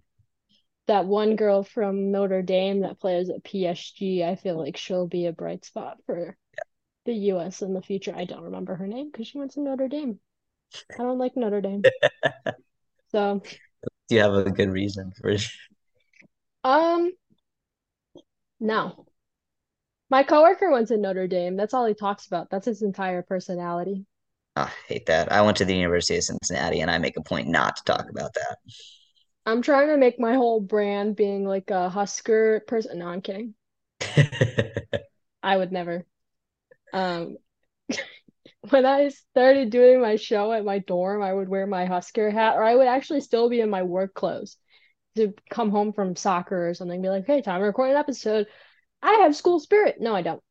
[0.88, 5.26] That one girl from Notre Dame that plays at PSG, I feel like she'll be
[5.26, 6.38] a bright spot for
[7.06, 8.14] the US in the future.
[8.16, 10.20] I don't remember her name because she went to Notre Dame.
[10.98, 11.84] I don't like Notre Dame.
[13.12, 13.42] So,
[14.10, 15.44] Do you have a good reason for it?
[16.64, 17.12] um,
[18.60, 19.06] no.
[20.12, 21.56] My coworker went to Notre Dame.
[21.56, 22.52] That's all he talks about.
[22.52, 24.06] That's his entire personality.
[24.56, 25.32] I hate that.
[25.32, 28.10] I went to the University of Cincinnati, and I make a point not to talk
[28.10, 28.58] about that.
[29.46, 33.00] I'm trying to make my whole brand being like a Husker person.
[33.00, 33.54] No, I'm kidding.
[35.44, 36.06] I would never.
[36.94, 37.38] Um,
[38.70, 42.56] when I started doing my show at my dorm, I would wear my Husker hat,
[42.56, 44.58] or I would actually still be in my work clothes
[45.16, 48.48] to come home from soccer or something, be like, hey, time to record an episode.
[49.02, 49.98] I have school spirit.
[50.00, 50.42] No, I don't.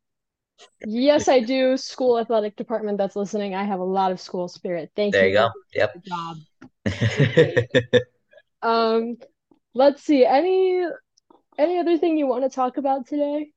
[0.85, 1.77] Yes, I do.
[1.77, 3.55] School athletic department that's listening.
[3.55, 4.91] I have a lot of school spirit.
[4.95, 5.59] Thank There you There you go.
[5.75, 6.05] Yep.
[6.07, 6.37] job.
[8.63, 9.17] Um,
[9.73, 10.27] let's see.
[10.27, 10.85] Any
[11.57, 13.53] any other thing you want to talk about today?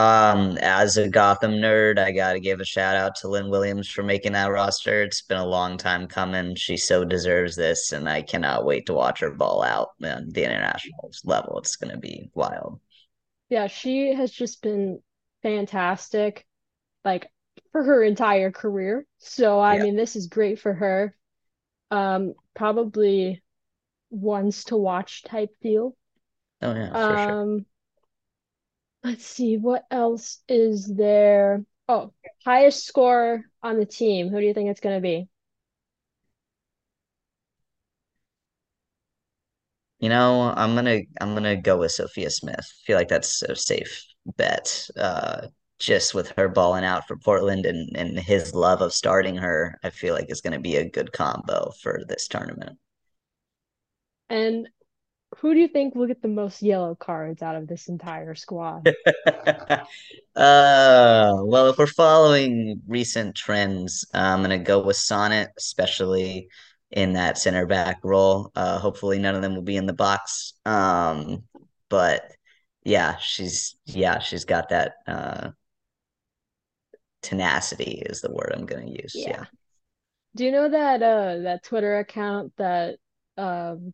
[0.00, 4.02] Um, as a Gotham nerd, I gotta give a shout out to Lynn Williams for
[4.02, 5.02] making that roster.
[5.02, 6.54] It's been a long time coming.
[6.54, 10.44] She so deserves this, and I cannot wait to watch her ball out on the
[10.44, 11.58] international level.
[11.58, 12.80] It's gonna be wild.
[13.48, 15.02] Yeah, she has just been
[15.42, 16.46] fantastic,
[17.04, 17.30] like
[17.72, 19.06] for her entire career.
[19.18, 19.78] So I Yeah.
[19.78, 21.16] mean, this is great for her.
[21.90, 23.42] Um, probably
[24.10, 25.96] once to watch type deal.
[26.62, 27.36] Oh yeah, for sure.
[29.02, 31.64] Let's see, what else is there?
[31.88, 32.12] Oh,
[32.44, 34.28] highest score on the team.
[34.28, 35.28] Who do you think it's gonna be?
[40.00, 42.66] You know, I'm gonna I'm gonna go with Sophia Smith.
[42.84, 44.04] feel like that's a safe
[44.36, 44.88] bet.
[44.96, 49.78] Uh, just with her balling out for Portland and and his love of starting her,
[49.84, 52.78] I feel like is gonna be a good combo for this tournament.
[54.30, 54.68] And
[55.38, 58.88] who do you think will get the most yellow cards out of this entire squad?
[60.36, 66.48] Uh, well, if we're following recent trends, I'm gonna go with Sonnett, especially
[66.92, 68.50] in that center back role.
[68.54, 70.54] Uh, hopefully none of them will be in the box.
[70.64, 71.42] Um,
[71.88, 72.22] but
[72.84, 75.50] yeah, she's yeah, she's got that uh
[77.22, 79.14] tenacity is the word I'm gonna use.
[79.14, 79.30] Yeah.
[79.32, 79.44] Yeah.
[80.36, 82.98] Do you know that uh that Twitter account that
[83.36, 83.92] um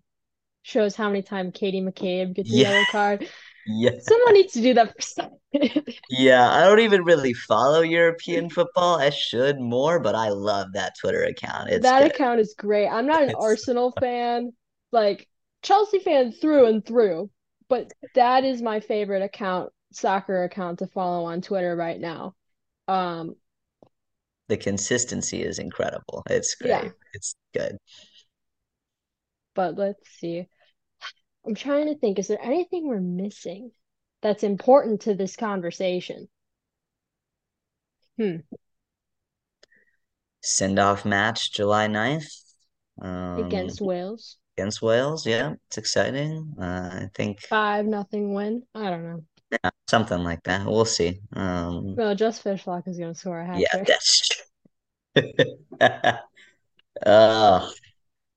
[0.67, 3.29] shows how many times Katie McCabe gets a yellow card?
[3.69, 3.99] Yeah.
[3.99, 5.29] Someone needs to do that for.
[6.09, 9.01] Yeah, I don't even really follow European football.
[9.01, 11.71] I should more, but I love that Twitter account.
[11.71, 12.13] It's That good.
[12.13, 12.87] account is great.
[12.87, 14.53] I'm not an It's- Arsenal fan,
[14.93, 15.29] like
[15.63, 17.29] Chelsea fan through and through,
[17.69, 22.37] but that is my favorite account, soccer account to follow on Twitter right now.
[22.87, 23.35] Um,
[24.49, 26.23] the consistency is incredible.
[26.31, 26.71] It's great.
[26.71, 26.89] Yeah.
[27.15, 27.79] It's good.
[29.55, 30.49] But let's see.
[31.47, 33.73] I'm trying to think, is there anything we're missing
[34.21, 36.29] that's important to this conversation?
[38.19, 38.41] Hmm.
[40.43, 42.31] Send off match July 9th.
[43.03, 44.39] Um, Against Wales.
[44.57, 45.27] against Wales.
[45.27, 46.55] Yeah, it's exciting.
[46.61, 48.67] Uh, I think Five nothing win.
[48.75, 49.25] I don't know.
[49.51, 50.67] Yeah, something like that.
[50.67, 51.21] We'll see.
[51.33, 53.89] Um, Well, just Fishlock is gonna score a hat yeah, trick.
[53.89, 54.45] that's true.
[57.05, 57.73] Oh,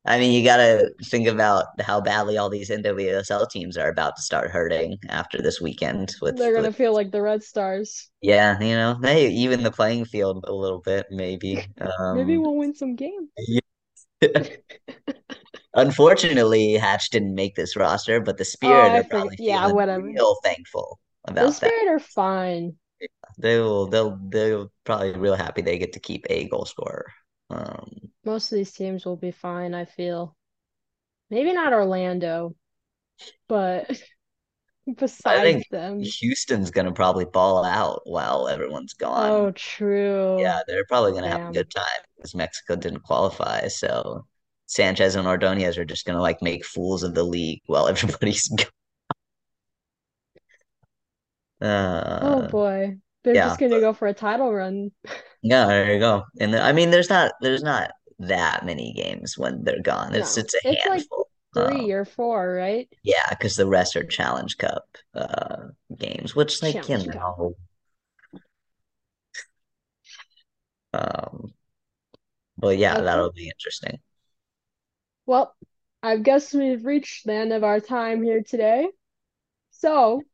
[0.05, 4.21] I mean, you gotta think about how badly all these NWSL teams are about to
[4.21, 8.09] start hurting after this weekend with, They're gonna with feel like the Red Stars.
[8.21, 11.65] yeah, you know, they even the playing field a little bit, maybe.
[12.11, 13.29] Maybe Um, we'll win some games.
[13.37, 13.59] Yeah.
[15.75, 19.73] unfortunately, Hatch didn't make this roster, but the Oh, Spirit I are probably Yeah, feeling
[19.73, 20.15] whatever.
[20.15, 21.47] real thankful about that.
[21.47, 22.77] The Spirit are fine.
[23.37, 27.05] They will, they'll, they'll probably real happy they get to keep a goal scorer.
[27.49, 30.35] Um, Most of these teams will be fine, I feel.
[31.29, 32.55] Maybe not Orlando,
[33.47, 34.01] but
[34.97, 36.13] besides think them.
[36.19, 39.31] Houston's gonna probably ball out while everyone's gone.
[39.31, 40.37] Oh, true.
[40.43, 43.67] Yeah, they're probably gonna have a good time because Mexico didn't qualify.
[43.67, 44.25] So
[44.67, 48.67] Sanchez and Ordonez are just gonna like make fools of the league while everybody's gone.
[52.21, 52.97] Oh Uh, boy.
[53.23, 54.91] They're yeah, just gonna go for a title run.
[55.41, 56.23] yeah, there you go.
[56.39, 60.15] And the, I mean, there's not there's not that many games when they're gone.
[60.15, 60.37] It's No.
[60.37, 61.29] it's a It's like handful.
[61.55, 62.87] Three Um, or four, right?
[63.03, 67.25] yeah, because the rest are Challenge Cup uh games, which like you Challenge Cup.
[67.37, 67.55] know.
[70.93, 71.53] Um,
[72.57, 73.01] but yeah, Okay.
[73.01, 73.99] that'll be interesting.
[75.25, 75.55] Well,
[76.03, 78.89] I guess we've reached the end of our time here today.
[79.71, 80.27] So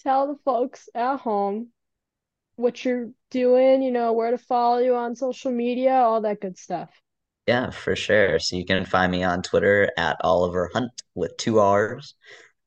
[0.00, 1.72] tell the folks at home
[2.56, 6.58] what you're doing, you know, where to follow you on social media, all that good
[6.58, 6.90] stuff.
[7.46, 8.38] Yeah, for sure.
[8.38, 12.14] So you can find me on Twitter at Oliver Hunt with two R's.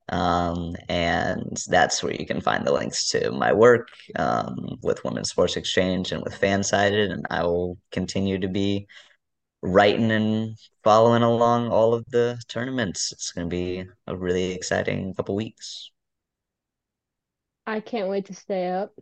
[0.09, 5.29] Um, and that's where you can find the links to my work um, with Women's
[5.31, 7.11] Sports Exchange and with Fansided.
[7.11, 8.87] And I will continue to be
[9.63, 13.11] writing and following along all of the tournaments.
[13.13, 15.91] It's going to be a really exciting couple weeks.
[17.67, 18.93] I can't wait to stay up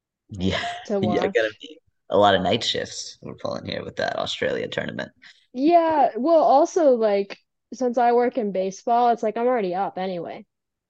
[0.30, 1.34] Yeah, to yeah, watch.
[1.34, 1.78] gonna be
[2.12, 5.10] a lot of night shifts we're pulling here with that Australia tournament.
[5.54, 7.38] Yeah, well, also like
[7.74, 10.46] since I work in baseball, it's like I'm already up anyway.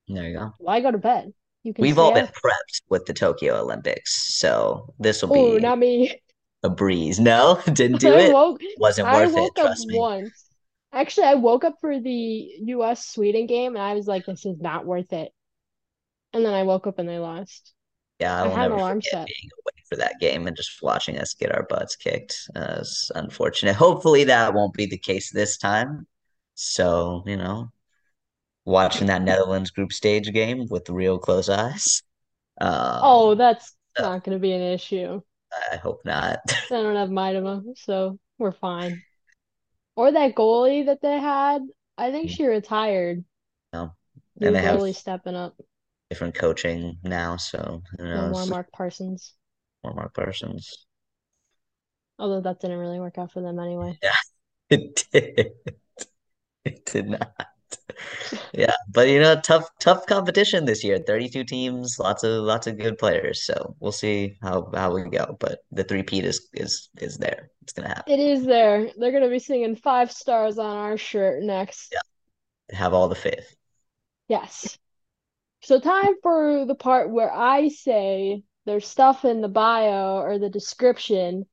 [0.09, 0.53] There you go.
[0.59, 1.33] Why go to bed?
[1.63, 2.35] You can We've all been up.
[2.35, 6.21] prepped with the Tokyo Olympics, so this will Oh, be not me.
[6.63, 7.19] a breeze.
[7.21, 8.33] No, didn't do it.
[8.33, 9.99] woke Wasn't worth it, trust me.
[9.99, 10.45] once.
[10.93, 12.11] Actually, I woke up for the
[12.67, 15.33] US Sweden game and I was like, this is not worth it.
[16.35, 17.73] And then I woke up and they lost.
[18.23, 19.33] Yeah, I I will an never alarm forget set.
[19.41, 22.37] being awake for that game and just watching us get our butts kicked.
[22.55, 23.77] Uh, it's unfortunate.
[23.77, 26.07] Hopefully that won't be the case this time.
[26.55, 27.71] So, you know,
[28.65, 32.03] watching that Netherlands group stage game with real close eyes.
[33.01, 35.21] Oh, Um, that's so not going to be an issue.
[35.73, 36.41] I hope not.
[36.71, 39.03] I don't have my Miedema, so we're fine.
[39.97, 41.63] Or that goalie that they had,
[41.99, 43.25] I think she retired.
[43.73, 43.95] No.
[44.41, 45.57] And they have really stepping up.
[46.13, 48.45] Different coaching now, so who No more?
[48.45, 49.33] Mark Parsons.
[49.83, 50.85] More Mark Parsons.
[52.19, 53.99] Although that didn't really work out for them anyway.
[54.03, 54.13] Yeah,
[54.69, 55.53] it did.
[56.65, 57.33] It did not.
[58.53, 60.99] Yeah, but you know, tough, tough competition this year.
[60.99, 63.45] 32 teams, lots of lots of good players.
[63.45, 65.37] So we'll see how how we go.
[65.41, 67.51] But the three-peat is is is there.
[67.63, 68.13] It's gonna happen.
[68.13, 68.91] It is there.
[68.99, 71.93] They're going to be singing five stars on our shirt next.
[71.93, 73.57] Yeah, have all the faith.
[74.29, 74.79] Yes.
[75.65, 80.51] So time for the part where I say there's stuff in the bio or the
[80.51, 81.47] description,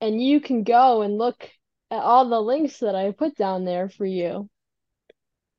[0.00, 1.50] and you can go and look
[1.90, 4.48] at all the links that I put down there for you.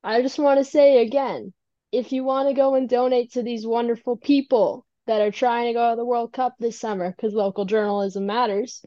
[0.03, 1.53] I just want to say again,
[1.91, 5.73] if you want to go and donate to these wonderful people that are trying to
[5.73, 8.83] go to the World Cup this summer, because local journalism matters,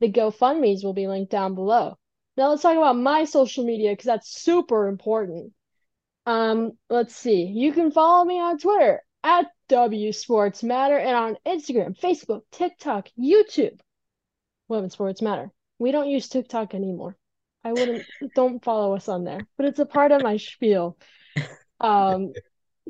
[0.00, 1.96] the GoFundMe's will be linked down below.
[2.36, 5.54] Now let's talk about my social media because that's super important.
[6.26, 7.44] Um, let's see.
[7.44, 13.08] You can follow me on Twitter at W Sports Matter and on Instagram, Facebook, TikTok,
[13.18, 13.78] YouTube.
[14.68, 15.50] Women Sports Matter.
[15.78, 17.16] We don't use TikTok anymore.
[17.64, 20.96] I wouldn't don't follow us on there, but it's a part of my spiel.
[21.80, 22.32] Um,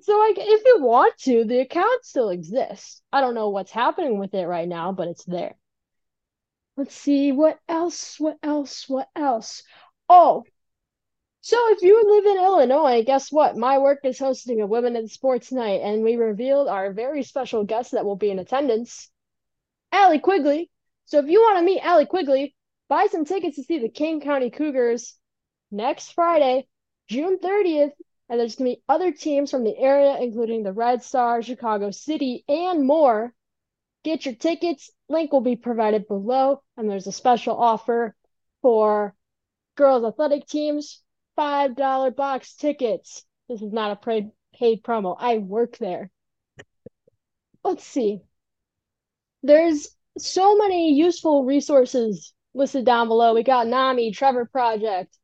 [0.00, 3.00] so like if you want to, the account still exists.
[3.12, 5.56] I don't know what's happening with it right now, but it's there.
[6.76, 9.62] Let's see what else, what else, what else.
[10.08, 10.44] Oh,
[11.44, 13.54] so if you live in Illinois, guess what?
[13.54, 17.64] My work is hosting a Women in Sports Night, and we revealed our very special
[17.64, 19.10] guest that will be in attendance.
[19.92, 20.70] Allie Quigley
[21.04, 22.56] So if you want to meet Allie Quigley,
[22.88, 25.18] buy some tickets to see the Kane County Cougars
[25.70, 26.66] next Friday,
[27.08, 27.92] June 30th.
[28.30, 31.90] And there's going to be other teams from the area, including the Red Star, Chicago
[31.90, 33.34] City, and more.
[34.02, 34.90] Get your tickets.
[35.10, 36.62] Link will be provided below.
[36.78, 38.16] And there's a special offer
[38.62, 39.14] for
[39.76, 41.03] girls athletic teams
[41.38, 43.24] $5 box tickets.
[43.48, 45.16] This is not a paid, paid promo.
[45.18, 46.10] I work there.
[47.62, 48.20] Let's see.
[49.42, 53.34] There's so many useful resources listed down below.
[53.34, 55.16] We got NAMI, Trevor Project,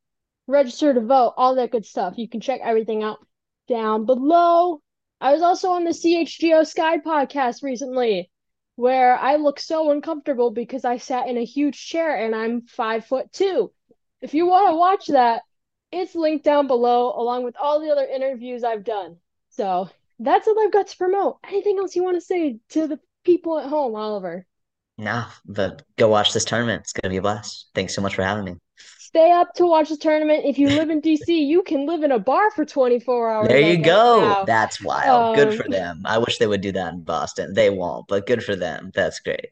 [0.46, 2.14] register to vote, all that good stuff.
[2.16, 3.18] You can check everything out
[3.68, 4.82] down below.
[5.20, 8.30] I was also on the CHGO Sky podcast recently
[8.80, 13.04] where I look so uncomfortable because I sat in a huge chair and I'm five
[13.04, 13.72] foot two.
[14.22, 15.42] If you want to watch that,
[15.92, 19.16] it's linked down below along with all the other interviews I've done.
[19.50, 19.88] So
[20.18, 21.38] that's all I've got to promote.
[21.48, 24.46] Anything else you want to say to the people at home, Oliver?
[24.98, 26.82] No, but go watch this tournament.
[26.82, 27.68] It's gonna be a blast.
[27.74, 28.56] Thanks so much for having me.
[28.98, 30.44] Stay up to watch the tournament.
[30.44, 33.48] If you live in DC, you can live in a bar for 24 hours.
[33.48, 34.20] There you go.
[34.20, 34.44] now.
[34.44, 35.34] That's wild.
[35.36, 36.02] good Um, for them.
[36.04, 37.52] I wish they would do that in Boston.
[37.54, 38.92] They won't, but good for them.
[38.94, 39.46] That's great.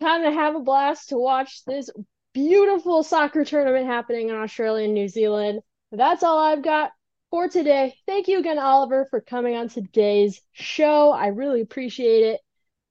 [0.00, 1.90] Time to have a blast to watch this
[2.32, 5.60] beautiful soccer tournament happening in Australia and New Zealand.
[5.96, 6.92] That's all I've got
[7.30, 7.94] for today.
[8.06, 11.10] Thank you again, Oliver, for coming on today's show.
[11.10, 12.40] I really appreciate it.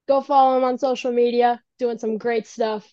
[0.08, 2.90] Go follow him on social media, doing some great stuff.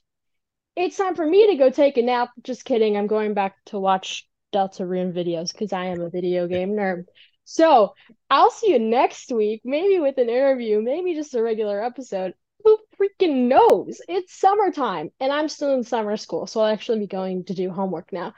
[0.76, 2.30] It's time for me to go take a nap.
[2.44, 2.96] Just kidding.
[2.96, 7.06] I'm going back to watch Deltarune videos because I am a video game nerd.
[7.44, 7.96] So
[8.30, 12.34] I'll see you next week, maybe with an interview, maybe just a regular episode.
[12.64, 14.00] Who freaking knows?
[14.08, 17.72] It's summertime and I'm still in summer school, so I'll actually be going to do
[17.72, 18.34] homework now.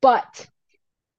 [0.00, 0.48] But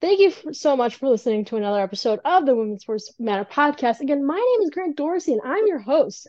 [0.02, 3.44] thank you f- so much for listening to another episode of the Women's Sports Matter
[3.46, 4.00] podcast.
[4.00, 6.28] Again, my name is Grant Dorsey and I'm your host.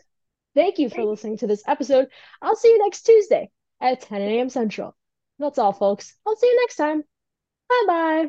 [0.54, 2.08] Thank you for listening to this episode.
[2.42, 3.50] I'll see you next Tuesday
[3.82, 4.48] at 10 a.m.
[4.50, 4.96] Central.
[5.38, 6.14] That's all, folks.
[6.26, 7.02] I'll see you next time.
[7.68, 8.22] Bye bye.